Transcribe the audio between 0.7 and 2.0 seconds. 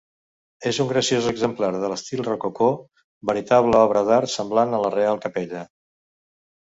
un graciós exemplar de